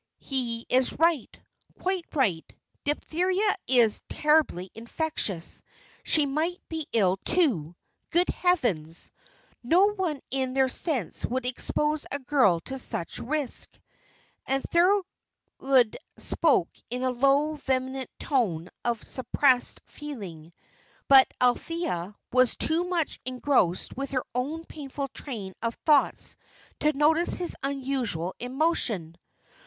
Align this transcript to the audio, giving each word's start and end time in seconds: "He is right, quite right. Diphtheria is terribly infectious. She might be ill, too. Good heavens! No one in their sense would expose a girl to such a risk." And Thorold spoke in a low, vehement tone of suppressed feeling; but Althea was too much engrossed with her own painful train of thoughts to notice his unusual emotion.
"He 0.17 0.65
is 0.67 0.97
right, 0.97 1.29
quite 1.79 2.07
right. 2.15 2.51
Diphtheria 2.85 3.53
is 3.67 4.01
terribly 4.09 4.71
infectious. 4.73 5.61
She 6.01 6.25
might 6.25 6.59
be 6.69 6.87
ill, 6.91 7.17
too. 7.23 7.75
Good 8.09 8.29
heavens! 8.29 9.11
No 9.61 9.93
one 9.93 10.19
in 10.31 10.53
their 10.53 10.69
sense 10.69 11.23
would 11.27 11.45
expose 11.45 12.07
a 12.11 12.17
girl 12.17 12.61
to 12.61 12.79
such 12.79 13.19
a 13.19 13.23
risk." 13.23 13.79
And 14.47 14.63
Thorold 14.63 15.05
spoke 16.17 16.69
in 16.89 17.03
a 17.03 17.11
low, 17.11 17.53
vehement 17.57 18.09
tone 18.17 18.71
of 18.83 19.03
suppressed 19.03 19.81
feeling; 19.85 20.51
but 21.07 21.31
Althea 21.39 22.15
was 22.31 22.55
too 22.55 22.85
much 22.85 23.19
engrossed 23.23 23.95
with 23.95 24.09
her 24.13 24.23
own 24.33 24.65
painful 24.65 25.09
train 25.09 25.53
of 25.61 25.75
thoughts 25.85 26.35
to 26.79 26.91
notice 26.91 27.35
his 27.37 27.55
unusual 27.61 28.33
emotion. 28.39 29.15